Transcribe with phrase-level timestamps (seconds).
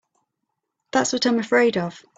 [0.91, 2.03] That's what I'm afraid of.